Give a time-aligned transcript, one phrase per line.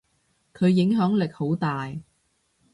[0.55, 1.93] 佢影響力好大。